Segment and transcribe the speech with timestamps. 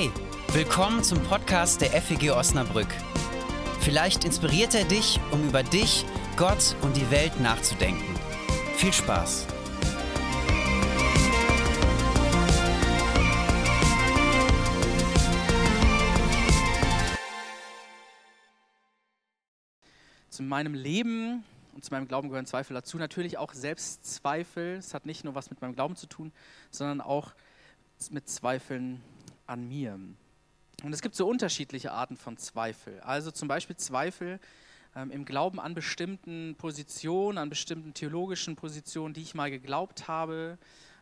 [0.00, 0.10] Hey,
[0.54, 2.88] willkommen zum Podcast der FEG Osnabrück.
[3.80, 6.06] Vielleicht inspiriert er dich, um über dich,
[6.38, 8.14] Gott und die Welt nachzudenken.
[8.76, 9.46] Viel Spaß!
[20.30, 21.44] Zu meinem Leben
[21.74, 22.96] und zu meinem Glauben gehören Zweifel dazu.
[22.96, 24.76] Natürlich auch Selbstzweifel.
[24.76, 26.32] Es hat nicht nur was mit meinem Glauben zu tun,
[26.70, 27.34] sondern auch
[28.08, 29.02] mit Zweifeln
[29.50, 29.98] an mir.
[30.82, 33.00] Und es gibt so unterschiedliche Arten von Zweifel.
[33.00, 34.40] Also zum Beispiel Zweifel
[34.96, 40.56] ähm, im Glauben an bestimmten Positionen, an bestimmten theologischen Positionen, die ich mal geglaubt habe,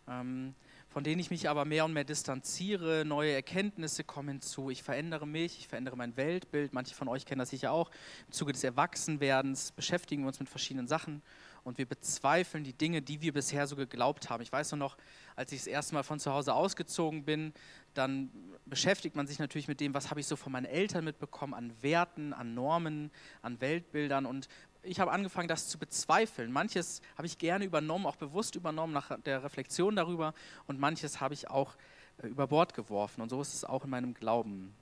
[0.08, 0.54] ähm,
[0.88, 3.04] von denen ich mich aber mehr und mehr distanziere.
[3.04, 4.70] Neue Erkenntnisse kommen hinzu.
[4.70, 6.72] Ich verändere mich, ich verändere mein Weltbild.
[6.72, 7.90] Manche von euch kennen das sicher auch.
[8.26, 11.22] Im Zuge des Erwachsenwerdens beschäftigen wir uns mit verschiedenen Sachen
[11.68, 14.42] und wir bezweifeln die Dinge, die wir bisher so geglaubt haben.
[14.42, 14.96] Ich weiß nur noch,
[15.36, 17.52] als ich das erste Mal von zu Hause ausgezogen bin,
[17.92, 18.30] dann
[18.64, 21.72] beschäftigt man sich natürlich mit dem, was habe ich so von meinen Eltern mitbekommen, an
[21.82, 23.10] Werten, an Normen,
[23.42, 24.24] an Weltbildern.
[24.24, 24.48] Und
[24.82, 26.50] ich habe angefangen, das zu bezweifeln.
[26.52, 30.32] Manches habe ich gerne übernommen, auch bewusst übernommen nach der Reflexion darüber.
[30.66, 31.76] Und manches habe ich auch
[32.22, 33.20] äh, über Bord geworfen.
[33.20, 34.74] Und so ist es auch in meinem Glauben.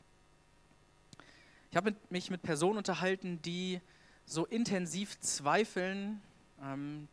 [1.73, 3.81] Ich habe mich mit Personen unterhalten, die
[4.25, 6.23] so intensiv zweifeln,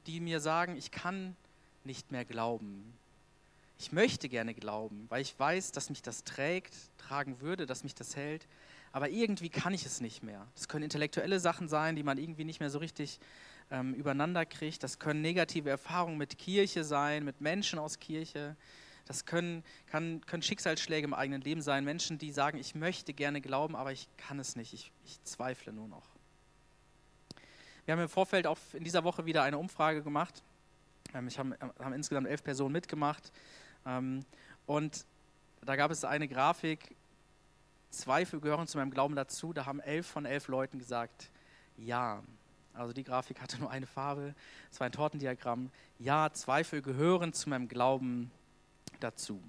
[0.08, 1.36] die mir sagen, ich kann
[1.84, 2.94] nicht mehr glauben.
[3.78, 7.96] Ich möchte gerne glauben, weil ich weiß, dass mich das trägt, tragen würde, dass mich
[7.96, 8.48] das hält.
[8.94, 10.48] Aber irgendwie kann ich es nicht mehr.
[10.56, 13.20] Das können intellektuelle Sachen sein, die man irgendwie nicht mehr so richtig
[13.72, 14.84] ähm, übereinander kriegt.
[14.84, 18.56] Das können negative Erfahrungen mit Kirche sein, mit Menschen aus Kirche.
[19.06, 21.84] Das können, kann, können Schicksalsschläge im eigenen Leben sein.
[21.84, 24.74] Menschen, die sagen, ich möchte gerne glauben, aber ich kann es nicht.
[24.74, 26.13] Ich, ich zweifle nur noch.
[27.86, 30.42] Wir haben im Vorfeld auch in dieser Woche wieder eine Umfrage gemacht.
[31.14, 33.32] Ähm, ich habe, haben insgesamt elf Personen mitgemacht.
[33.86, 34.26] Ähm,
[34.66, 35.06] und
[35.62, 36.96] da gab es eine Grafik,
[37.90, 39.52] Zweifel gehören zu meinem Glauben dazu.
[39.52, 41.30] Da haben elf von elf Leuten gesagt,
[41.78, 42.24] ja.
[42.74, 44.34] Also die Grafik hatte nur eine Farbe,
[44.72, 45.70] es war ein Tortendiagramm.
[46.00, 48.32] Ja, Zweifel gehören zu meinem Glauben
[49.00, 49.40] dazu.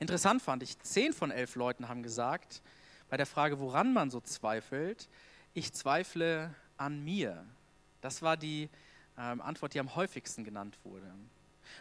[0.00, 2.62] Interessant fand ich, zehn von elf Leuten haben gesagt,
[3.08, 5.08] bei der Frage, woran man so zweifelt,
[5.54, 7.44] ich zweifle an mir.
[8.00, 8.68] Das war die
[9.18, 11.12] ähm, Antwort, die am häufigsten genannt wurde.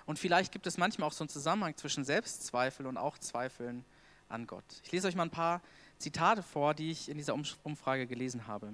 [0.06, 3.84] Und vielleicht gibt es manchmal auch so einen Zusammenhang zwischen Selbstzweifel und auch Zweifeln
[4.30, 4.64] an Gott.
[4.84, 5.62] Ich lese euch mal ein paar
[5.98, 8.72] Zitate vor, die ich in dieser Umfrage gelesen habe.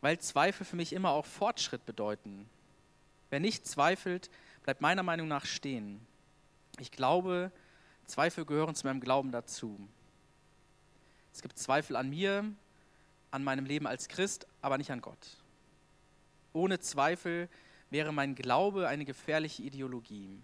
[0.00, 2.48] Weil Zweifel für mich immer auch Fortschritt bedeuten.
[3.30, 4.30] Wer nicht zweifelt,
[4.62, 6.00] bleibt meiner Meinung nach stehen.
[6.78, 7.50] Ich glaube,
[8.06, 9.78] Zweifel gehören zu meinem Glauben dazu.
[11.32, 12.44] Es gibt Zweifel an mir,
[13.30, 15.36] an meinem Leben als Christ, aber nicht an Gott.
[16.52, 17.48] Ohne Zweifel
[17.90, 20.40] wäre mein Glaube eine gefährliche Ideologie.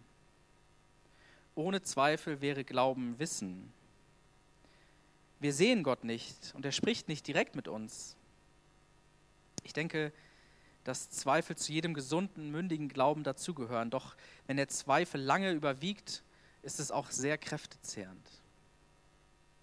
[1.55, 3.73] Ohne Zweifel wäre Glauben Wissen.
[5.41, 8.17] Wir sehen Gott nicht und er spricht nicht direkt mit uns.
[9.65, 10.13] Ich denke,
[10.85, 13.91] dass Zweifel zu jedem gesunden, mündigen Glauben dazugehören.
[13.91, 14.17] Doch
[14.47, 16.23] wenn der Zweifel lange überwiegt,
[16.63, 18.42] ist es auch sehr kräftezehrend.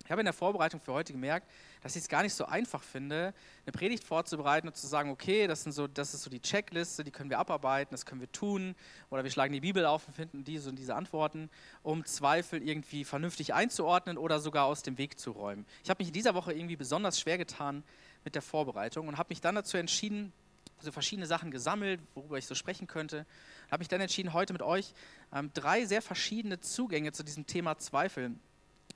[0.09, 1.47] Ich habe in der Vorbereitung für heute gemerkt,
[1.83, 3.31] dass ich es gar nicht so einfach finde,
[3.63, 7.03] eine Predigt vorzubereiten und zu sagen, okay, das, sind so, das ist so die Checkliste,
[7.03, 8.73] die können wir abarbeiten, das können wir tun.
[9.11, 11.51] Oder wir schlagen die Bibel auf und finden diese und diese Antworten,
[11.83, 15.63] um Zweifel irgendwie vernünftig einzuordnen oder sogar aus dem Weg zu räumen.
[15.83, 17.83] Ich habe mich in dieser Woche irgendwie besonders schwer getan
[18.23, 20.33] mit der Vorbereitung und habe mich dann dazu entschieden,
[20.79, 23.27] so verschiedene Sachen gesammelt, worüber ich so sprechen könnte.
[23.69, 24.91] Habe mich dann entschieden, heute mit euch
[25.31, 28.31] ähm, drei sehr verschiedene Zugänge zu diesem Thema Zweifel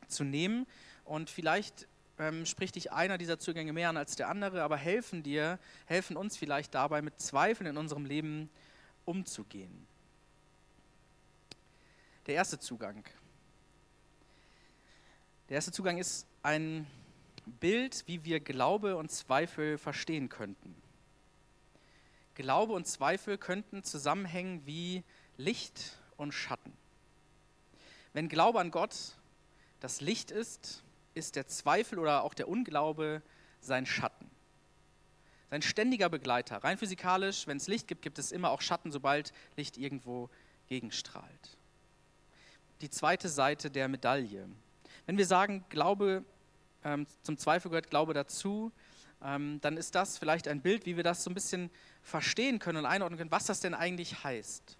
[0.07, 0.65] zu nehmen.
[1.05, 1.87] Und vielleicht
[2.19, 6.15] ähm, spricht dich einer dieser Zugänge mehr an als der andere, aber helfen dir, helfen
[6.15, 8.49] uns vielleicht dabei, mit Zweifeln in unserem Leben
[9.05, 9.87] umzugehen.
[12.27, 13.03] Der erste Zugang.
[15.49, 16.87] Der erste Zugang ist ein
[17.59, 20.75] Bild, wie wir Glaube und Zweifel verstehen könnten.
[22.35, 25.03] Glaube und Zweifel könnten zusammenhängen wie
[25.37, 26.73] Licht und Schatten.
[28.13, 28.95] Wenn Glaube an Gott
[29.81, 30.83] das Licht ist,
[31.13, 33.21] ist der Zweifel oder auch der Unglaube
[33.61, 34.29] sein Schatten.
[35.49, 36.63] Sein ständiger Begleiter.
[36.63, 40.29] Rein physikalisch, wenn es Licht gibt, gibt es immer auch Schatten, sobald Licht irgendwo
[40.67, 41.57] gegenstrahlt.
[42.81, 44.49] Die zweite Seite der Medaille.
[45.05, 46.23] Wenn wir sagen, Glaube,
[46.83, 48.71] ähm, zum Zweifel gehört Glaube dazu,
[49.23, 51.69] ähm, dann ist das vielleicht ein Bild, wie wir das so ein bisschen
[52.01, 54.77] verstehen können und einordnen können, was das denn eigentlich heißt.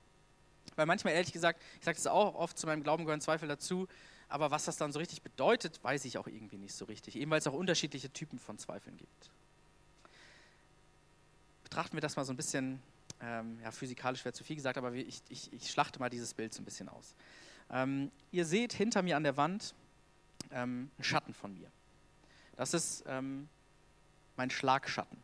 [0.75, 3.87] Weil manchmal, ehrlich gesagt, ich sage es auch oft, zu meinem Glauben gehören Zweifel dazu,
[4.33, 7.29] aber was das dann so richtig bedeutet, weiß ich auch irgendwie nicht so richtig, eben
[7.29, 9.29] weil es auch unterschiedliche Typen von Zweifeln gibt.
[11.63, 12.81] Betrachten wir das mal so ein bisschen,
[13.21, 16.51] ähm, ja, physikalisch wäre zu viel gesagt, aber ich, ich, ich, schlachte mal dieses Bild
[16.51, 17.13] so ein bisschen aus.
[17.69, 19.75] Ähm, ihr seht hinter mir an der Wand
[20.49, 21.69] ähm, ein Schatten von mir.
[22.55, 23.47] Das ist ähm,
[24.35, 25.19] mein Schlagschatten.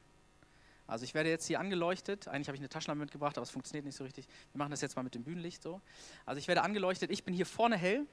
[0.86, 2.28] Also ich werde jetzt hier angeleuchtet.
[2.28, 4.28] Eigentlich habe ich eine Taschenlampe mitgebracht, aber es funktioniert nicht so richtig.
[4.54, 5.82] Wir machen das jetzt mal mit dem Bühnenlicht so.
[6.28, 7.10] Also ich werde angeleuchtet.
[7.10, 8.06] Ich bin hier vorne hell.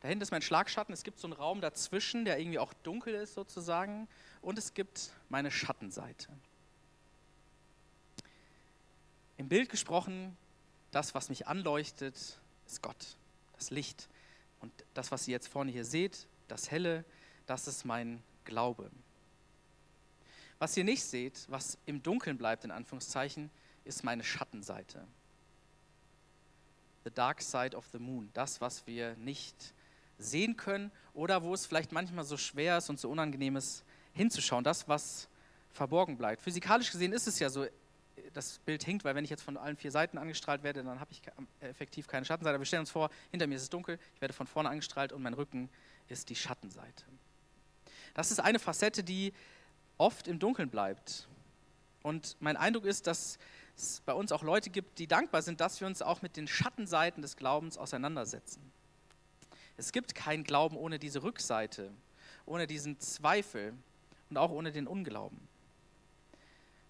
[0.00, 0.92] Dahinter ist mein Schlagschatten.
[0.92, 4.08] Es gibt so einen Raum dazwischen, der irgendwie auch dunkel ist sozusagen.
[4.40, 6.28] Und es gibt meine Schattenseite.
[9.36, 10.36] Im Bild gesprochen,
[10.90, 12.16] das, was mich anleuchtet,
[12.66, 13.16] ist Gott,
[13.56, 14.08] das Licht.
[14.60, 17.04] Und das, was ihr jetzt vorne hier seht, das Helle,
[17.46, 18.90] das ist mein Glaube.
[20.58, 23.50] Was ihr nicht seht, was im Dunkeln bleibt, in Anführungszeichen,
[23.84, 25.06] ist meine Schattenseite.
[27.04, 28.28] The dark side of the moon.
[28.34, 29.72] Das, was wir nicht
[30.22, 34.64] sehen können oder wo es vielleicht manchmal so schwer ist und so unangenehm ist, hinzuschauen.
[34.64, 35.28] Das, was
[35.72, 36.42] verborgen bleibt.
[36.42, 37.66] Physikalisch gesehen ist es ja so,
[38.32, 41.10] das Bild hinkt, weil wenn ich jetzt von allen vier Seiten angestrahlt werde, dann habe
[41.12, 41.22] ich
[41.60, 42.54] effektiv keine Schattenseite.
[42.54, 45.12] Aber wir stellen uns vor, hinter mir ist es dunkel, ich werde von vorne angestrahlt
[45.12, 45.68] und mein Rücken
[46.08, 47.04] ist die Schattenseite.
[48.14, 49.32] Das ist eine Facette, die
[49.98, 51.28] oft im Dunkeln bleibt.
[52.02, 53.38] Und mein Eindruck ist, dass
[53.76, 56.48] es bei uns auch Leute gibt, die dankbar sind, dass wir uns auch mit den
[56.48, 58.60] Schattenseiten des Glaubens auseinandersetzen.
[59.80, 61.90] Es gibt keinen Glauben ohne diese Rückseite,
[62.44, 63.72] ohne diesen Zweifel
[64.28, 65.40] und auch ohne den Unglauben.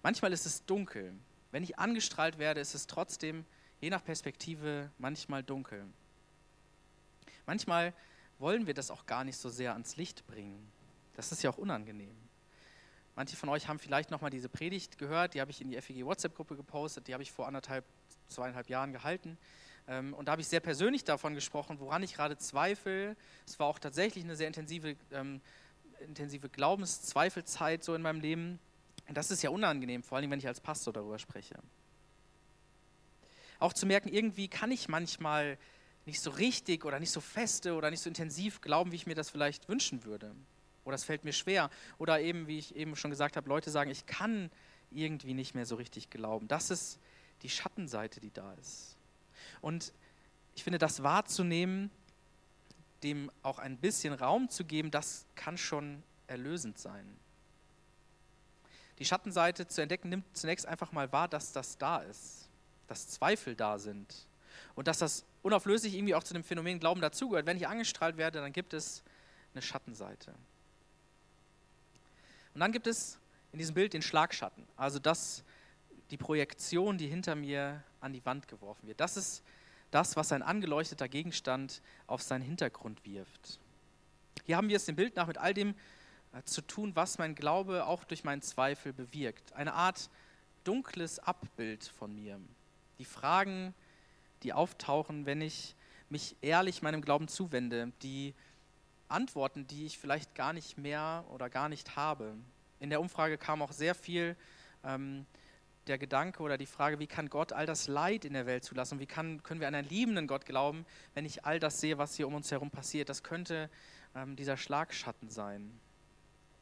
[0.03, 1.13] Manchmal ist es dunkel.
[1.51, 3.45] Wenn ich angestrahlt werde, ist es trotzdem,
[3.79, 5.85] je nach Perspektive, manchmal dunkel.
[7.45, 7.93] Manchmal
[8.39, 10.69] wollen wir das auch gar nicht so sehr ans Licht bringen.
[11.15, 12.17] Das ist ja auch unangenehm.
[13.15, 15.79] Manche von euch haben vielleicht noch mal diese Predigt gehört, die habe ich in die
[15.81, 17.85] FEG WhatsApp-Gruppe gepostet, die habe ich vor anderthalb,
[18.27, 19.37] zweieinhalb Jahren gehalten.
[19.87, 23.15] Ähm, und da habe ich sehr persönlich davon gesprochen, woran ich gerade zweifle.
[23.45, 25.41] Es war auch tatsächlich eine sehr intensive, ähm,
[25.99, 28.59] intensive Glaubenszweifelzeit so in meinem Leben.
[29.07, 31.55] Und das ist ja unangenehm, vor allem wenn ich als Pastor darüber spreche.
[33.59, 35.57] Auch zu merken, irgendwie kann ich manchmal
[36.05, 39.15] nicht so richtig oder nicht so feste oder nicht so intensiv glauben, wie ich mir
[39.15, 40.33] das vielleicht wünschen würde.
[40.83, 41.69] Oder es fällt mir schwer.
[41.99, 44.49] Oder eben, wie ich eben schon gesagt habe, Leute sagen, ich kann
[44.89, 46.47] irgendwie nicht mehr so richtig glauben.
[46.47, 46.99] Das ist
[47.43, 48.97] die Schattenseite, die da ist.
[49.61, 49.93] Und
[50.55, 51.91] ich finde, das wahrzunehmen,
[53.03, 57.17] dem auch ein bisschen Raum zu geben, das kann schon erlösend sein.
[58.99, 62.49] Die Schattenseite zu entdecken nimmt zunächst einfach mal wahr, dass das da ist,
[62.87, 64.27] dass Zweifel da sind
[64.75, 67.45] und dass das unauflöslich irgendwie auch zu dem Phänomen Glauben dazugehört.
[67.47, 69.03] Wenn ich angestrahlt werde, dann gibt es
[69.53, 70.35] eine Schattenseite.
[72.53, 73.17] Und dann gibt es
[73.51, 75.43] in diesem Bild den Schlagschatten, also das,
[76.09, 78.99] die Projektion, die hinter mir an die Wand geworfen wird.
[78.99, 79.43] Das ist
[79.91, 83.59] das, was ein angeleuchteter Gegenstand auf seinen Hintergrund wirft.
[84.45, 85.75] Hier haben wir es dem Bild nach mit all dem
[86.33, 89.53] äh, zu tun, was mein Glaube auch durch meinen Zweifel bewirkt.
[89.53, 90.09] Eine Art
[90.63, 92.39] dunkles Abbild von mir.
[92.99, 93.73] Die Fragen,
[94.43, 95.75] die auftauchen, wenn ich
[96.09, 98.33] mich ehrlich meinem Glauben zuwende, die
[99.07, 102.33] Antworten, die ich vielleicht gar nicht mehr oder gar nicht habe.
[102.79, 104.35] In der Umfrage kam auch sehr viel
[104.83, 105.25] ähm,
[105.91, 108.99] der Gedanke oder die Frage, wie kann Gott all das Leid in der Welt zulassen?
[108.99, 112.15] Wie kann, können wir an einen liebenden Gott glauben, wenn ich all das sehe, was
[112.15, 113.09] hier um uns herum passiert?
[113.09, 113.69] Das könnte
[114.15, 115.77] ähm, dieser Schlagschatten sein.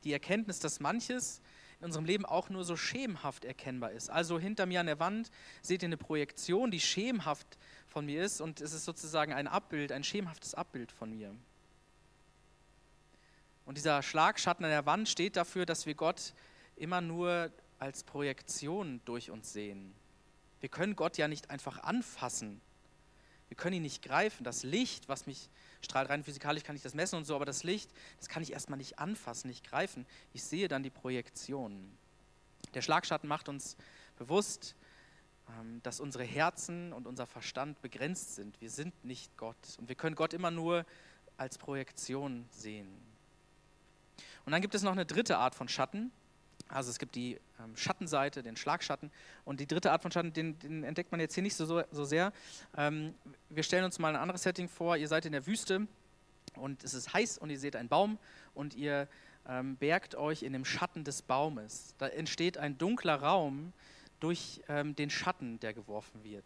[0.04, 1.42] Die Erkenntnis, dass manches
[1.80, 4.10] in unserem Leben auch nur so schemenhaft erkennbar ist.
[4.10, 5.30] Also hinter mir an der Wand
[5.62, 9.92] seht ihr eine Projektion, die schemenhaft von mir ist und es ist sozusagen ein Abbild,
[9.92, 11.36] ein schemenhaftes Abbild von mir.
[13.66, 16.34] Und dieser Schlagschatten an der Wand steht dafür, dass wir Gott
[16.76, 19.94] immer nur als Projektion durch uns sehen.
[20.60, 22.62] Wir können Gott ja nicht einfach anfassen.
[23.48, 24.44] Wir können ihn nicht greifen.
[24.44, 25.50] Das Licht, was mich
[25.82, 28.52] strahlt, rein physikalisch kann ich das messen und so, aber das Licht, das kann ich
[28.52, 30.06] erstmal nicht anfassen, nicht greifen.
[30.34, 31.98] Ich sehe dann die Projektion.
[32.74, 33.76] Der Schlagschatten macht uns
[34.18, 34.76] bewusst,
[35.60, 38.60] ähm, dass unsere Herzen und unser Verstand begrenzt sind.
[38.62, 40.86] Wir sind nicht Gott und wir können Gott immer nur
[41.38, 42.90] als Projektion sehen.
[44.46, 46.12] Und dann gibt es noch eine dritte Art von Schatten.
[46.70, 49.12] Also es gibt die ähm, Schattenseite, den Schlagschatten.
[49.44, 52.04] Und die dritte Art von Schatten, den, den entdeckt man jetzt hier nicht so, so
[52.06, 52.32] sehr.
[52.78, 53.16] Ähm,
[53.50, 54.96] wir stellen uns mal ein anderes Setting vor.
[54.96, 55.88] Ihr seid in der Wüste
[56.56, 58.20] und es ist heiß und ihr seht einen Baum
[58.54, 59.08] und ihr
[59.48, 61.96] ähm, bergt euch in dem Schatten des Baumes.
[61.98, 63.74] Da entsteht ein dunkler Raum
[64.20, 66.46] durch ähm, den Schatten, der geworfen wird.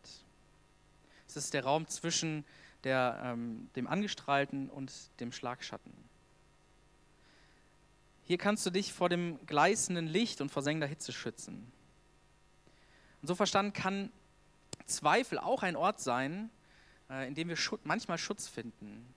[1.27, 2.45] Es ist der Raum zwischen
[2.83, 5.91] der, ähm, dem Angestrahlten und dem Schlagschatten.
[8.25, 11.71] Hier kannst du dich vor dem gleißenden Licht und vor sengender Hitze schützen.
[13.21, 14.11] Und so verstanden kann
[14.85, 16.49] Zweifel auch ein Ort sein,
[17.09, 19.13] äh, in dem wir manchmal Schutz finden,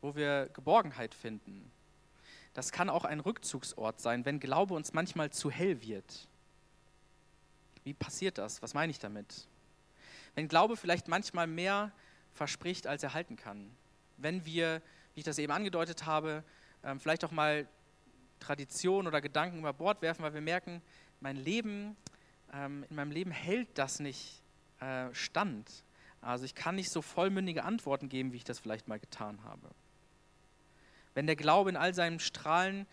[0.00, 1.70] wo wir Geborgenheit finden.
[2.54, 6.28] Das kann auch ein Rückzugsort sein, wenn Glaube uns manchmal zu hell wird.
[7.84, 8.62] Wie passiert das?
[8.62, 9.48] Was meine ich damit?
[10.34, 11.92] Wenn Glaube vielleicht manchmal mehr
[12.32, 13.70] verspricht, als er halten kann.
[14.18, 14.82] Wenn wir
[15.14, 16.42] wie ich das eben angedeutet habe,
[16.84, 17.66] ähm, vielleicht auch mal
[18.42, 20.82] Tradition oder Gedanken über Bord werfen, weil wir merken,
[21.20, 21.96] mein Leben,
[22.52, 24.42] ähm, in meinem Leben hält das nicht
[24.80, 25.84] äh, stand.
[26.20, 29.70] Also ich kann nicht so vollmündige Antworten geben, wie ich das vielleicht mal getan habe.
[31.14, 32.86] Wenn der Glaube in all seinen Strahlen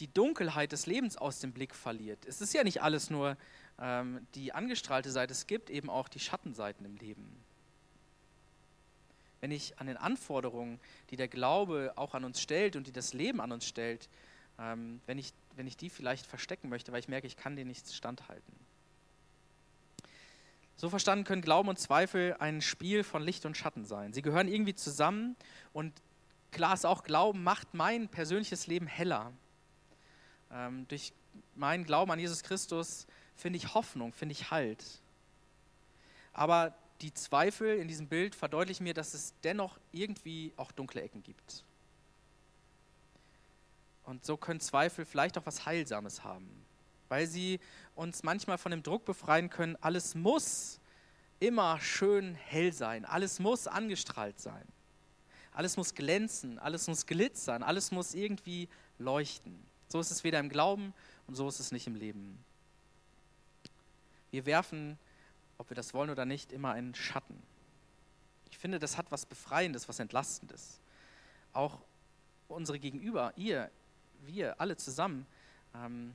[0.00, 2.24] die Dunkelheit des Lebens aus dem Blick verliert.
[2.26, 3.36] Es ist ja nicht alles nur
[3.78, 7.44] ähm, die angestrahlte Seite, es gibt eben auch die Schattenseiten im Leben.
[9.40, 10.80] Wenn ich an den Anforderungen,
[11.10, 14.08] die der Glaube auch an uns stellt und die das Leben an uns stellt,
[14.62, 17.68] ähm, wenn, ich, wenn ich die vielleicht verstecken möchte, weil ich merke, ich kann denen
[17.68, 18.54] nicht standhalten.
[20.76, 24.12] So verstanden können Glauben und Zweifel ein Spiel von Licht und Schatten sein.
[24.12, 25.36] Sie gehören irgendwie zusammen
[25.72, 25.92] und
[26.50, 29.32] klar ist auch, Glauben macht mein persönliches Leben heller.
[30.50, 31.12] Ähm, durch
[31.54, 34.84] meinen Glauben an Jesus Christus finde ich Hoffnung, finde ich Halt.
[36.32, 41.22] Aber die Zweifel in diesem Bild verdeutlichen mir, dass es dennoch irgendwie auch dunkle Ecken
[41.22, 41.64] gibt.
[44.12, 46.46] Und so können Zweifel vielleicht auch was Heilsames haben,
[47.08, 47.60] weil sie
[47.94, 50.80] uns manchmal von dem Druck befreien können, alles muss
[51.40, 54.68] immer schön hell sein, alles muss angestrahlt sein,
[55.54, 59.58] alles muss glänzen, alles muss glitzern, alles muss irgendwie leuchten.
[59.88, 60.92] So ist es weder im Glauben
[61.26, 62.38] und so ist es nicht im Leben.
[64.30, 64.98] Wir werfen,
[65.56, 67.42] ob wir das wollen oder nicht, immer einen Schatten.
[68.50, 70.80] Ich finde, das hat was Befreiendes, was Entlastendes.
[71.54, 71.78] Auch
[72.48, 73.70] unsere Gegenüber, ihr,
[74.26, 75.26] wir alle zusammen,
[75.74, 76.14] ähm,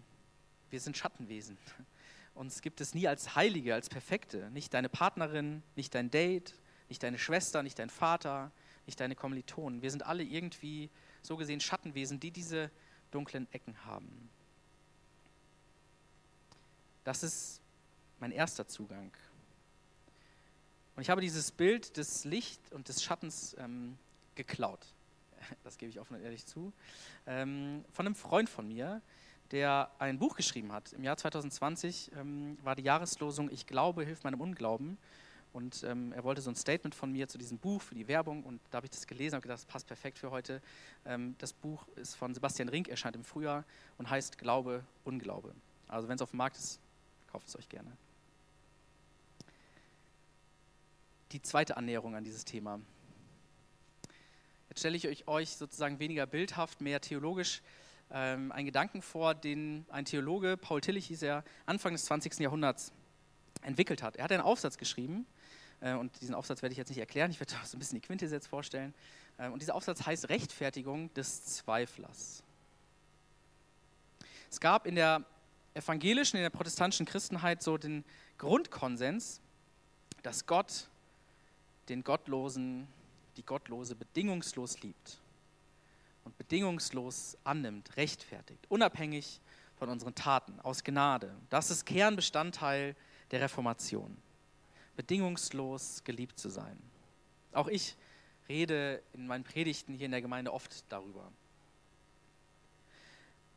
[0.69, 1.57] wir sind Schattenwesen.
[2.35, 4.49] Uns gibt es nie als Heilige, als Perfekte.
[4.51, 6.53] Nicht deine Partnerin, nicht dein Date,
[6.89, 8.51] nicht deine Schwester, nicht dein Vater,
[8.85, 9.81] nicht deine Kommilitonen.
[9.81, 10.89] Wir sind alle irgendwie
[11.21, 12.69] so gesehen Schattenwesen, die diese
[13.11, 14.29] dunklen Ecken haben.
[17.03, 17.61] Das ist
[18.19, 19.11] mein erster Zugang.
[20.95, 23.97] Und ich habe dieses Bild des Licht und des Schattens ähm,
[24.35, 24.85] geklaut.
[25.63, 26.73] Das gebe ich offen und ehrlich zu.
[27.25, 29.01] Ähm, von einem Freund von mir,
[29.51, 30.93] der ein Buch geschrieben hat.
[30.93, 34.97] Im Jahr 2020 ähm, war die Jahreslosung Ich glaube, hilf meinem Unglauben.
[35.53, 38.43] Und ähm, er wollte so ein Statement von mir zu diesem Buch für die Werbung.
[38.43, 40.61] Und da habe ich das gelesen und gedacht, das passt perfekt für heute.
[41.05, 43.63] Ähm, das Buch ist von Sebastian Rink, erscheint im Frühjahr
[43.97, 45.55] und heißt Glaube, Unglaube.
[45.87, 46.79] Also wenn es auf dem Markt ist,
[47.31, 47.91] kauft es euch gerne.
[51.31, 52.79] Die zweite Annäherung an dieses Thema.
[54.69, 57.61] Jetzt stelle ich euch sozusagen weniger bildhaft, mehr theologisch
[58.11, 62.39] ähm, einen Gedanken vor, den ein Theologe, Paul Tillich hieß er, Anfang des 20.
[62.39, 62.91] Jahrhunderts
[63.61, 64.17] entwickelt hat.
[64.17, 65.25] Er hat einen Aufsatz geschrieben,
[65.81, 68.05] äh, und diesen Aufsatz werde ich jetzt nicht erklären, ich werde so ein bisschen die
[68.05, 68.93] Quintessenz vorstellen.
[69.37, 72.43] Äh, und dieser Aufsatz heißt Rechtfertigung des Zweiflers.
[74.49, 75.23] Es gab in der
[75.73, 78.03] evangelischen, in der protestantischen Christenheit so den
[78.37, 79.41] Grundkonsens,
[80.23, 80.87] dass Gott
[81.89, 82.87] den Gottlosen,
[83.37, 85.19] die Gottlose bedingungslos liebt
[86.25, 89.39] und bedingungslos annimmt, rechtfertigt, unabhängig
[89.77, 91.33] von unseren Taten, aus Gnade.
[91.49, 92.95] Das ist Kernbestandteil
[93.31, 94.17] der Reformation.
[94.95, 96.77] Bedingungslos geliebt zu sein.
[97.53, 97.95] Auch ich
[98.49, 101.31] rede in meinen Predigten hier in der Gemeinde oft darüber.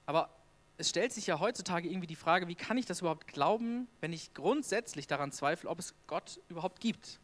[0.06, 0.30] Aber
[0.76, 4.12] es stellt sich ja heutzutage irgendwie die Frage, wie kann ich das überhaupt glauben, wenn
[4.12, 7.20] ich grundsätzlich daran zweifle, ob es Gott überhaupt gibt?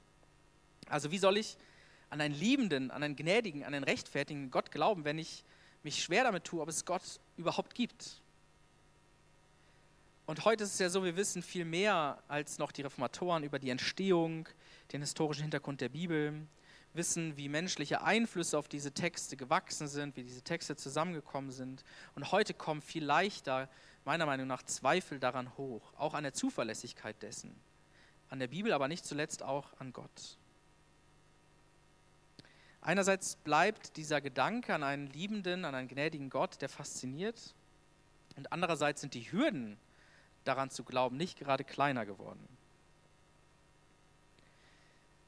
[0.88, 1.56] Also wie soll ich
[2.10, 5.44] an einen liebenden, an einen gnädigen, an einen rechtfertigen Gott glauben, wenn ich
[5.82, 8.22] mich schwer damit tue, ob es Gott überhaupt gibt.
[10.26, 13.60] Und heute ist es ja so, wir wissen viel mehr als noch die Reformatoren über
[13.60, 14.48] die Entstehung,
[14.92, 16.46] den historischen Hintergrund der Bibel,
[16.94, 21.84] wissen, wie menschliche Einflüsse auf diese Texte gewachsen sind, wie diese Texte zusammengekommen sind.
[22.16, 23.68] Und heute kommen viel leichter,
[24.04, 27.54] meiner Meinung nach, Zweifel daran hoch, auch an der Zuverlässigkeit dessen.
[28.28, 30.38] An der Bibel, aber nicht zuletzt auch an Gott.
[32.86, 37.52] Einerseits bleibt dieser Gedanke an einen liebenden, an einen gnädigen Gott, der fasziniert.
[38.36, 39.76] Und andererseits sind die Hürden
[40.44, 42.46] daran zu glauben nicht gerade kleiner geworden.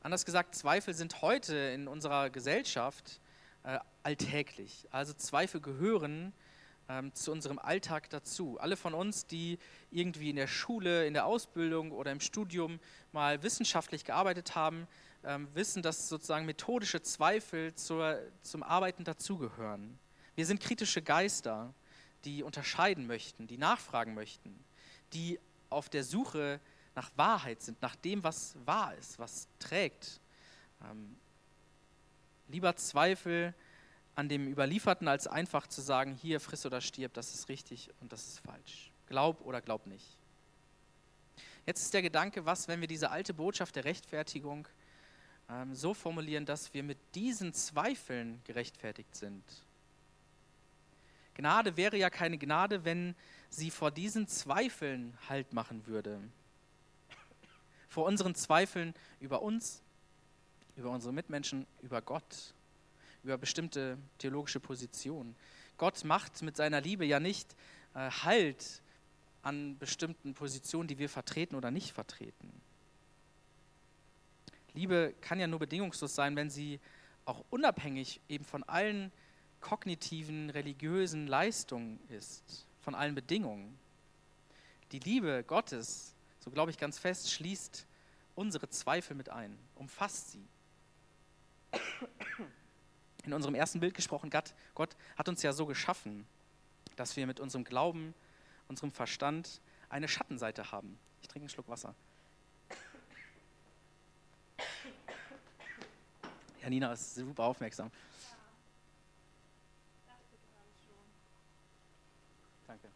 [0.02, 3.18] Anders gesagt, Zweifel sind heute in unserer Gesellschaft
[3.64, 4.86] äh, alltäglich.
[4.92, 6.32] Also Zweifel gehören
[6.88, 8.60] ähm, zu unserem Alltag dazu.
[8.60, 9.58] Alle von uns, die
[9.90, 12.78] irgendwie in der Schule, in der Ausbildung oder im Studium
[13.10, 14.86] mal wissenschaftlich gearbeitet haben,
[15.24, 19.98] ähm, wissen, dass sozusagen methodische Zweifel zur, zum Arbeiten dazugehören.
[20.34, 21.74] Wir sind kritische Geister,
[22.24, 24.64] die unterscheiden möchten, die nachfragen möchten,
[25.12, 25.38] die
[25.70, 26.60] auf der Suche
[26.94, 30.20] nach Wahrheit sind, nach dem, was wahr ist, was trägt.
[30.88, 31.16] Ähm,
[32.48, 33.54] lieber Zweifel
[34.14, 38.12] an dem Überlieferten, als einfach zu sagen, hier friss oder stirb, das ist richtig und
[38.12, 38.90] das ist falsch.
[39.06, 40.18] Glaub oder glaub nicht.
[41.66, 44.66] Jetzt ist der Gedanke, was, wenn wir diese alte Botschaft der Rechtfertigung
[45.50, 49.42] ähm, so formulieren, dass wir mit diesen Zweifeln gerechtfertigt sind.
[51.34, 53.14] Gnade wäre ja keine Gnade, wenn
[53.48, 56.20] sie vor diesen Zweifeln Halt machen würde.
[57.88, 59.80] Vor unseren Zweifeln über uns,
[60.76, 62.54] über unsere Mitmenschen, über Gott,
[63.22, 65.34] über bestimmte theologische Positionen.
[65.76, 67.54] Gott macht mit seiner Liebe ja nicht
[67.94, 68.82] äh, Halt
[69.42, 72.50] an bestimmten Positionen, die wir vertreten oder nicht vertreten.
[74.78, 76.78] Liebe kann ja nur bedingungslos sein, wenn sie
[77.24, 79.10] auch unabhängig eben von allen
[79.60, 83.76] kognitiven, religiösen Leistungen ist, von allen Bedingungen.
[84.92, 87.86] Die Liebe Gottes, so glaube ich ganz fest, schließt
[88.36, 90.46] unsere Zweifel mit ein, umfasst sie.
[93.24, 96.24] In unserem ersten Bild gesprochen, Gott, Gott hat uns ja so geschaffen,
[96.94, 98.14] dass wir mit unserem Glauben,
[98.68, 100.98] unserem Verstand eine Schattenseite haben.
[101.20, 101.96] Ich trinke einen Schluck Wasser.
[106.68, 107.90] Janina ist super aufmerksam.
[112.66, 112.88] Danke.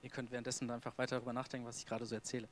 [0.00, 2.48] Ihr könnt währenddessen einfach weiter darüber nachdenken, was ich gerade so erzähle.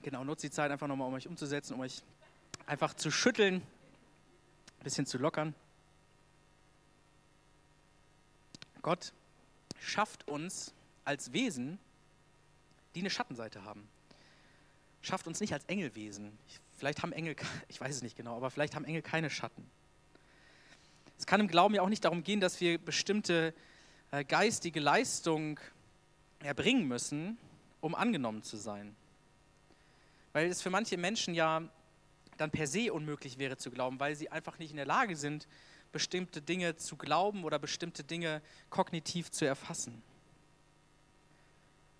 [0.00, 2.02] Genau, nutzt die Zeit einfach nochmal, um euch umzusetzen, um euch
[2.64, 5.54] einfach zu schütteln, ein bisschen zu lockern.
[8.80, 9.12] Gott
[9.78, 10.72] schafft uns
[11.04, 11.78] als Wesen,
[12.94, 13.88] die eine Schattenseite haben.
[15.00, 16.38] Schafft uns nicht als Engelwesen.
[16.76, 17.36] Vielleicht haben Engel,
[17.68, 19.68] ich weiß es nicht genau, aber vielleicht haben Engel keine Schatten.
[21.18, 23.54] Es kann im Glauben ja auch nicht darum gehen, dass wir bestimmte
[24.10, 25.60] äh, geistige Leistung
[26.40, 27.38] erbringen müssen,
[27.80, 28.96] um angenommen zu sein.
[30.32, 31.62] Weil es für manche Menschen ja
[32.36, 35.46] dann per se unmöglich wäre zu glauben, weil sie einfach nicht in der Lage sind,
[35.92, 40.02] bestimmte Dinge zu glauben oder bestimmte Dinge kognitiv zu erfassen.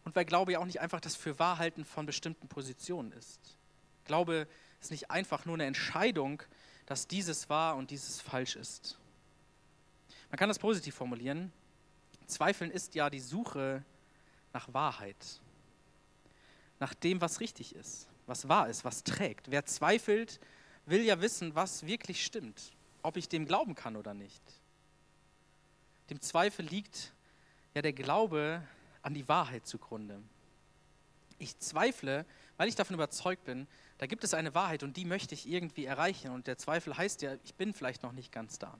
[0.04, 3.40] Und weil Glaube ja auch nicht einfach das Fürwahrhalten von bestimmten Positionen ist.
[4.04, 4.48] Glaube
[4.80, 6.42] ist nicht einfach nur eine Entscheidung,
[6.86, 8.98] dass dieses wahr und dieses falsch ist.
[10.30, 11.52] Man kann das positiv formulieren.
[12.26, 13.84] Zweifeln ist ja die Suche
[14.52, 15.40] nach Wahrheit,
[16.80, 19.50] nach dem, was richtig ist, was wahr ist, was trägt.
[19.50, 20.40] Wer zweifelt,
[20.86, 24.42] will ja wissen, was wirklich stimmt, ob ich dem glauben kann oder nicht.
[26.10, 27.12] Dem Zweifel liegt
[27.74, 28.62] ja der Glaube
[29.02, 30.22] an die Wahrheit zugrunde.
[31.38, 32.24] Ich zweifle,
[32.56, 33.66] weil ich davon überzeugt bin,
[33.98, 36.30] da gibt es eine Wahrheit und die möchte ich irgendwie erreichen.
[36.30, 38.78] Und der Zweifel heißt ja, ich bin vielleicht noch nicht ganz da.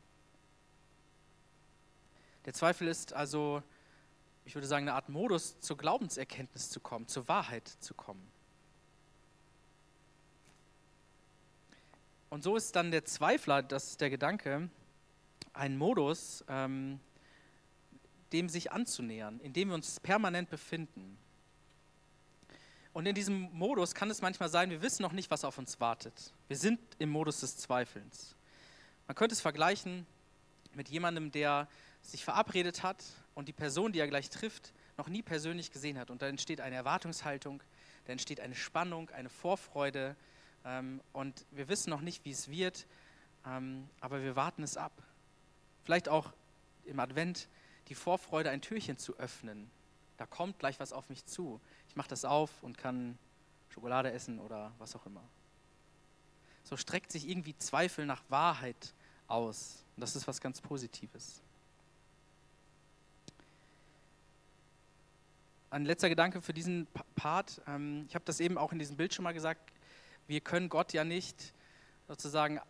[2.44, 3.62] Der Zweifel ist also,
[4.44, 8.26] ich würde sagen, eine Art Modus, zur Glaubenserkenntnis zu kommen, zur Wahrheit zu kommen.
[12.30, 14.70] Und so ist dann der Zweifler, das ist der Gedanke,
[15.52, 16.98] ein Modus, ähm,
[18.32, 21.18] dem sich anzunähern, in dem wir uns permanent befinden.
[22.92, 25.80] Und in diesem Modus kann es manchmal sein, wir wissen noch nicht, was auf uns
[25.80, 26.32] wartet.
[26.48, 28.36] Wir sind im Modus des Zweifelns.
[29.06, 30.06] Man könnte es vergleichen
[30.74, 31.68] mit jemandem, der
[32.02, 33.02] sich verabredet hat
[33.34, 36.10] und die Person, die er gleich trifft, noch nie persönlich gesehen hat.
[36.10, 37.62] Und da entsteht eine Erwartungshaltung,
[38.04, 40.16] da entsteht eine Spannung, eine Vorfreude.
[40.64, 42.86] Ähm, und wir wissen noch nicht, wie es wird,
[43.46, 44.92] ähm, aber wir warten es ab.
[45.84, 46.32] Vielleicht auch
[46.84, 47.48] im Advent
[47.88, 49.70] die Vorfreude, ein Türchen zu öffnen.
[50.16, 51.60] Da kommt gleich was auf mich zu.
[51.88, 53.18] Ich mache das auf und kann
[53.70, 55.22] Schokolade essen oder was auch immer.
[56.64, 58.94] So streckt sich irgendwie Zweifel nach Wahrheit
[59.26, 59.84] aus.
[59.96, 61.40] Und das ist was ganz Positives.
[65.70, 67.62] Ein letzter Gedanke für diesen Part.
[67.66, 69.72] Ähm, ich habe das eben auch in diesem Bild schon mal gesagt.
[70.26, 71.54] Wir können Gott ja nicht
[72.08, 72.60] sozusagen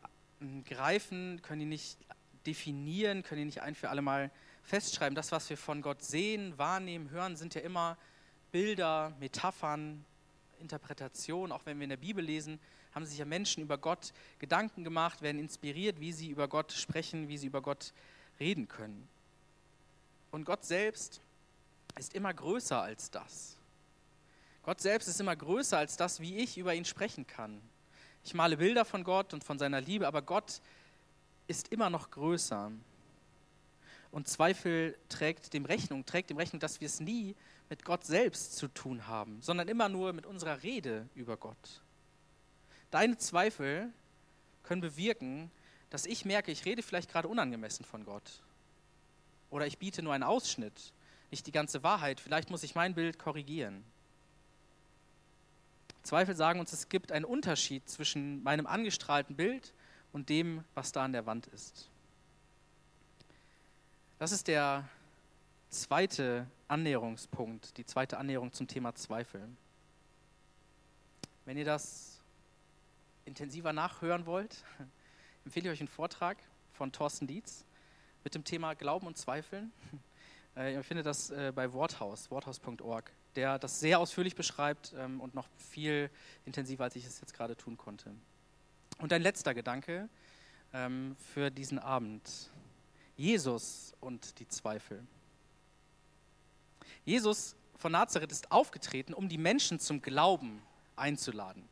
[0.41, 1.99] ähm, greifen, können ihn nicht
[2.47, 4.31] definieren, können ihn nicht ein für alle Mal
[4.63, 5.15] festschreiben.
[5.15, 7.97] Das, was wir von Gott sehen, wahrnehmen, hören, sind ja immer
[8.51, 10.05] Bilder, Metaphern,
[10.61, 11.53] Interpretationen.
[11.53, 12.59] Auch wenn wir in der Bibel lesen,
[12.95, 17.29] haben sich ja Menschen über Gott Gedanken gemacht, werden inspiriert, wie sie über Gott sprechen,
[17.29, 17.93] wie sie über Gott
[18.39, 19.09] reden können.
[20.31, 21.21] Und Gott selbst
[21.99, 23.57] ist immer größer als das.
[24.63, 27.61] Gott selbst ist immer größer als das, wie ich über ihn sprechen kann.
[28.25, 30.61] Ich male Bilder von Gott und von seiner Liebe, aber Gott
[31.49, 32.71] ist immer noch größer.
[34.13, 37.35] Und Zweifel trägt dem Rechnung, trägt dem Rechnung, dass wir es nie
[37.71, 41.81] mit Gott selbst zu tun haben, sondern immer nur mit unserer Rede über Gott.
[42.91, 43.91] Deine Zweifel
[44.63, 45.51] können bewirken,
[45.89, 48.43] dass ich merke, ich rede vielleicht gerade unangemessen von Gott.
[49.51, 50.93] Oder ich biete nur einen Ausschnitt,
[51.31, 52.21] nicht die ganze Wahrheit.
[52.21, 53.83] Vielleicht muss ich mein Bild korrigieren.
[56.03, 59.73] Zweifel sagen uns, es gibt einen Unterschied zwischen meinem angestrahlten Bild
[60.13, 61.89] und dem, was da an der Wand ist.
[64.23, 64.89] Das ist der
[65.69, 69.49] zweite Annäherungspunkt, die zweite Annäherung zum Thema Zweifel.
[71.45, 72.21] Wenn ihr das
[73.25, 74.63] intensiver nachhören wollt,
[75.45, 76.39] empfehle ich euch einen Vortrag
[76.73, 77.65] von Thorsten Dietz
[78.23, 79.73] mit dem Thema Glauben und Zweifeln.
[80.55, 85.35] Äh, ihr findet das äh, bei Worthaus, worthaus.org, der das sehr ausführlich beschreibt ähm, und
[85.35, 86.11] noch viel
[86.45, 88.15] intensiver, als ich es jetzt gerade tun konnte.
[88.99, 90.11] Und ein letzter Gedanke
[90.75, 92.52] ähm, für diesen Abend.
[93.23, 95.07] Jesus und die Zweifel.
[97.05, 100.61] Jesus von Nazareth ist aufgetreten, um die Menschen zum Glauben
[100.97, 101.63] einzuladen,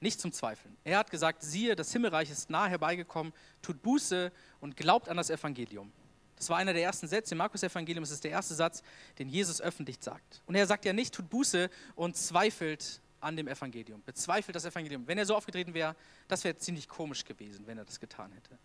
[0.00, 0.76] nicht zum Zweifeln.
[0.84, 5.30] Er hat gesagt, siehe, das Himmelreich ist nahe herbeigekommen, tut Buße und glaubt an das
[5.30, 5.90] Evangelium.
[6.36, 8.04] Das war einer der ersten Sätze im Markus-Evangelium.
[8.04, 8.82] Es ist der erste Satz,
[9.18, 10.42] den Jesus öffentlich sagt.
[10.44, 15.06] Und er sagt ja nicht, tut Buße und zweifelt an dem Evangelium, bezweifelt das Evangelium.
[15.06, 15.96] Wenn er so aufgetreten wäre,
[16.28, 18.58] das wäre ziemlich komisch gewesen, wenn er das getan hätte.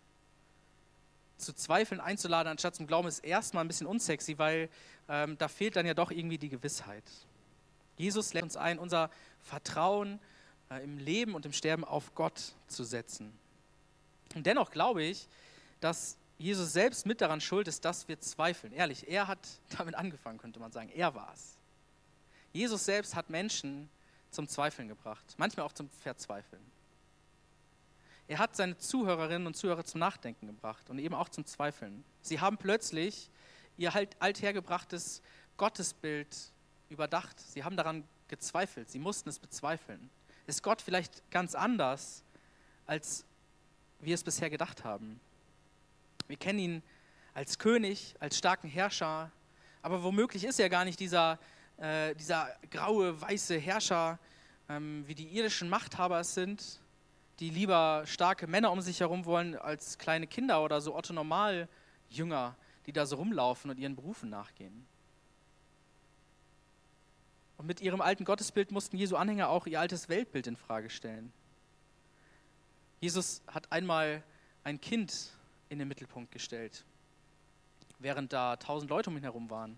[1.40, 4.68] Zu zweifeln einzuladen anstatt zum Glauben ist erstmal ein bisschen unsexy, weil
[5.08, 7.04] ähm, da fehlt dann ja doch irgendwie die Gewissheit.
[7.96, 10.20] Jesus lädt uns ein, unser Vertrauen
[10.70, 13.32] äh, im Leben und im Sterben auf Gott zu setzen.
[14.34, 15.28] Und dennoch glaube ich,
[15.80, 18.72] dass Jesus selbst mit daran schuld ist, dass wir zweifeln.
[18.72, 19.40] Ehrlich, er hat
[19.76, 20.90] damit angefangen, könnte man sagen.
[20.94, 21.56] Er war es.
[22.52, 23.88] Jesus selbst hat Menschen
[24.30, 26.62] zum Zweifeln gebracht, manchmal auch zum Verzweifeln.
[28.30, 32.04] Er hat seine Zuhörerinnen und Zuhörer zum Nachdenken gebracht und eben auch zum Zweifeln.
[32.22, 33.28] Sie haben plötzlich
[33.76, 35.20] ihr halt althergebrachtes
[35.56, 36.52] Gottesbild
[36.90, 37.40] überdacht.
[37.40, 38.88] Sie haben daran gezweifelt.
[38.88, 40.10] Sie mussten es bezweifeln.
[40.46, 42.22] Ist Gott vielleicht ganz anders,
[42.86, 43.24] als
[43.98, 45.18] wir es bisher gedacht haben?
[46.28, 46.82] Wir kennen ihn
[47.34, 49.32] als König, als starken Herrscher,
[49.82, 51.40] aber womöglich ist er gar nicht dieser
[51.78, 54.20] äh, dieser graue, weiße Herrscher,
[54.68, 56.80] ähm, wie die irdischen Machthaber es sind,
[57.40, 62.56] die lieber starke Männer um sich herum wollen als kleine Kinder oder so Otto Normal-Jünger,
[62.86, 64.86] die da so rumlaufen und ihren Berufen nachgehen.
[67.56, 71.32] Und mit ihrem alten Gottesbild mussten Jesu Anhänger auch ihr altes Weltbild in Frage stellen.
[73.00, 74.22] Jesus hat einmal
[74.64, 75.32] ein Kind
[75.68, 76.84] in den Mittelpunkt gestellt,
[77.98, 79.76] während da tausend Leute um ihn herum waren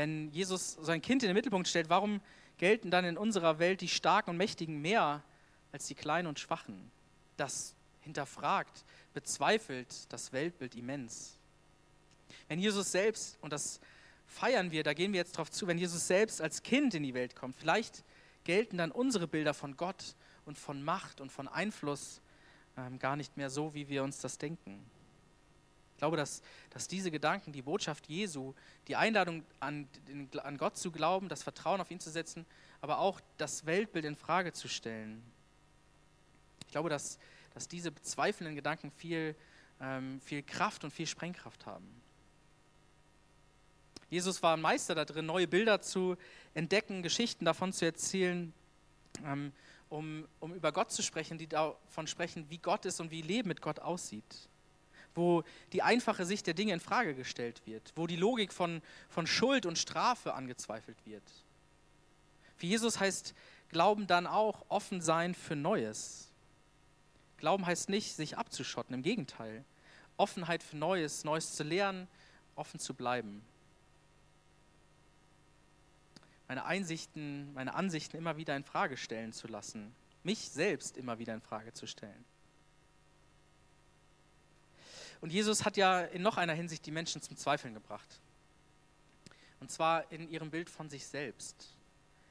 [0.00, 2.22] wenn Jesus sein Kind in den Mittelpunkt stellt, warum
[2.56, 5.22] gelten dann in unserer Welt die Starken und Mächtigen mehr
[5.72, 6.90] als die Kleinen und Schwachen?
[7.36, 11.38] Das hinterfragt, bezweifelt das Weltbild immens.
[12.48, 13.80] Wenn Jesus selbst, und das
[14.26, 17.14] feiern wir, da gehen wir jetzt drauf zu, wenn Jesus selbst als Kind in die
[17.14, 18.04] Welt kommt, vielleicht
[18.44, 22.20] gelten dann unsere Bilder von Gott und von Macht und von Einfluss
[22.76, 24.84] ähm, gar nicht mehr so, wie wir uns das denken
[26.00, 28.54] glaube, dass, dass diese Gedanken, die Botschaft Jesu,
[28.88, 29.86] die Einladung an,
[30.42, 32.46] an Gott zu glauben, das Vertrauen auf ihn zu setzen,
[32.80, 35.22] aber auch das Weltbild in Frage zu stellen.
[36.70, 37.18] Ich glaube, dass,
[37.52, 39.34] dass diese bezweifelnden Gedanken viel,
[39.80, 41.84] ähm, viel Kraft und viel Sprengkraft haben.
[44.08, 46.16] Jesus war ein Meister da drin, neue Bilder zu
[46.54, 48.52] entdecken, Geschichten davon zu erzählen,
[49.24, 49.50] ähm,
[49.88, 53.48] um, um über Gott zu sprechen, die davon sprechen, wie Gott ist und wie Leben
[53.48, 54.48] mit Gott aussieht
[55.16, 59.26] wo die einfache Sicht der Dinge in Frage gestellt wird, wo die Logik von, von
[59.26, 61.24] Schuld und Strafe angezweifelt wird.
[62.54, 63.34] Für Jesus heißt
[63.70, 66.29] Glauben dann auch offen sein für Neues.
[67.40, 69.64] Glauben heißt nicht, sich abzuschotten, im Gegenteil.
[70.16, 72.06] Offenheit für Neues, Neues zu lernen,
[72.54, 73.42] offen zu bleiben.
[76.46, 81.32] Meine Einsichten, meine Ansichten immer wieder in Frage stellen zu lassen, mich selbst immer wieder
[81.32, 82.24] in Frage zu stellen.
[85.20, 88.20] Und Jesus hat ja in noch einer Hinsicht die Menschen zum Zweifeln gebracht.
[89.60, 91.68] Und zwar in ihrem Bild von sich selbst.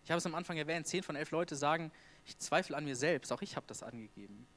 [0.03, 1.91] Ich habe es am Anfang erwähnt, zehn von elf Leute sagen,
[2.25, 4.47] ich zweifle an mir selbst, auch ich habe das angegeben.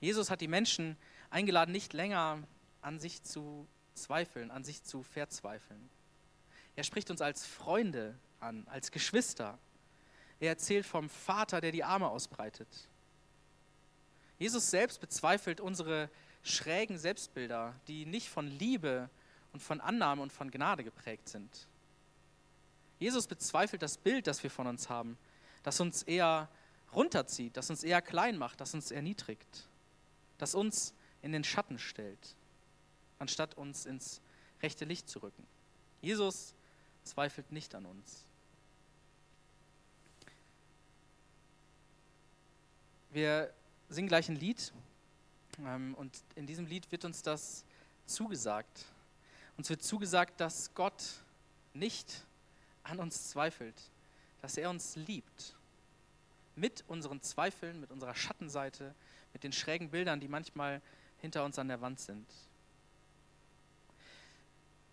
[0.00, 0.96] Jesus hat die Menschen
[1.28, 2.42] eingeladen, nicht länger
[2.80, 5.90] an sich zu zweifeln, an sich zu verzweifeln.
[6.76, 9.58] Er spricht uns als Freunde an, als Geschwister.
[10.40, 12.68] Er erzählt vom Vater, der die Arme ausbreitet.
[14.38, 16.08] Jesus selbst bezweifelt unsere
[16.42, 19.10] schrägen Selbstbilder, die nicht von Liebe
[19.52, 21.68] und von Annahme und von Gnade geprägt sind.
[22.98, 25.18] Jesus bezweifelt das Bild, das wir von uns haben,
[25.62, 26.48] das uns eher
[26.94, 29.68] runterzieht, das uns eher klein macht, das uns erniedrigt,
[30.40, 32.34] das uns in den Schatten stellt,
[33.18, 34.20] anstatt uns ins
[34.62, 35.46] rechte Licht zu rücken.
[36.00, 36.54] Jesus
[37.04, 38.24] zweifelt nicht an uns.
[43.10, 43.52] Wir
[43.88, 44.72] singen gleich ein Lied.
[45.58, 47.64] Ähm, und in diesem Lied wird uns das
[48.06, 48.84] zugesagt.
[49.56, 51.02] Uns wird zugesagt, dass Gott
[51.74, 52.24] nicht
[52.82, 53.74] an uns zweifelt,
[54.40, 55.54] dass er uns liebt.
[56.56, 58.94] Mit unseren Zweifeln, mit unserer Schattenseite,
[59.32, 60.82] mit den schrägen Bildern, die manchmal
[61.18, 62.26] hinter uns an der Wand sind.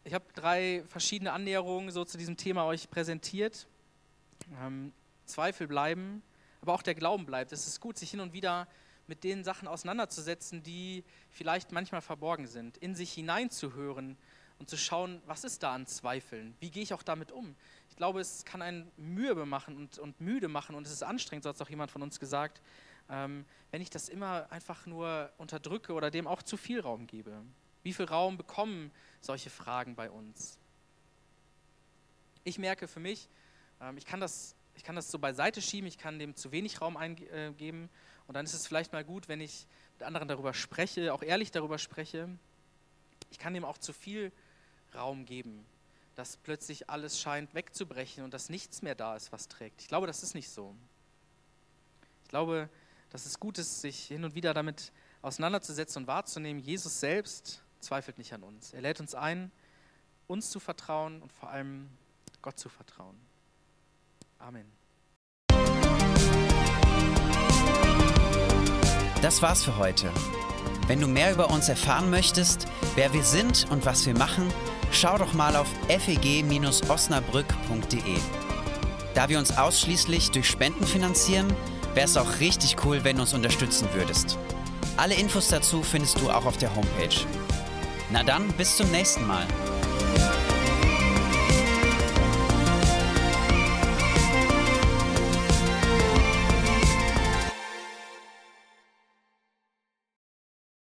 [0.08, 3.68] ich habe drei verschiedene Annäherungen so zu diesem Thema euch präsentiert.
[4.62, 4.94] Ähm,
[5.26, 6.24] Zweifel bleiben,
[6.62, 7.52] aber auch der Glauben bleibt.
[7.52, 8.68] Es ist gut, sich hin und wieder
[9.08, 14.18] mit den Sachen auseinanderzusetzen, die vielleicht manchmal verborgen sind, in sich hineinzuhören
[14.60, 16.56] und zu schauen, was ist da an Zweifeln?
[16.62, 17.56] Wie gehe ich auch damit um?
[17.90, 21.44] Ich glaube, es kann einen mürbe machen und, und müde machen und es ist anstrengend,
[21.44, 22.62] so hat es auch jemand von uns gesagt,
[23.10, 27.44] ähm, wenn ich das immer einfach nur unterdrücke oder dem auch zu viel Raum gebe.
[27.84, 28.92] Wie viel Raum bekommen
[29.22, 30.58] solche Fragen bei uns?
[32.44, 33.28] Ich merke für mich,
[33.82, 36.82] ähm, ich, kann das, ich kann das so beiseite schieben, ich kann dem zu wenig
[36.82, 39.66] Raum eingeben äh, und dann ist es vielleicht mal gut, wenn ich
[39.98, 42.30] mit anderen darüber spreche, auch ehrlich darüber spreche.
[43.32, 44.32] Ich kann dem auch zu viel
[44.94, 45.66] Raum geben,
[46.16, 49.82] dass plötzlich alles scheint wegzubrechen und dass nichts mehr da ist, was trägt.
[49.82, 50.76] Ich glaube, das ist nicht so.
[52.24, 52.70] Ich glaube,
[53.10, 54.92] dass es gut ist, sich hin und wieder damit
[55.22, 58.74] auseinanderzusetzen und wahrzunehmen, Jesus selbst zweifelt nicht an uns.
[58.74, 59.50] Er lädt uns ein,
[60.28, 61.90] uns zu vertrauen und vor allem
[62.42, 63.16] Gott zu vertrauen.
[64.40, 64.66] Amen.
[69.22, 70.12] Das war's für heute.
[70.88, 74.54] Wenn du mehr über uns erfahren möchtest, wer wir sind und was wir machen,
[74.92, 78.18] schau doch mal auf feg-osnabrück.de.
[79.14, 81.54] Da wir uns ausschließlich durch Spenden finanzieren,
[81.98, 84.38] wäre es auch richtig cool, wenn du uns unterstützen würdest.
[84.98, 87.26] Alle Infos dazu findest du auch auf der Homepage.
[88.12, 89.48] Na dann, bis zum nächsten Mal.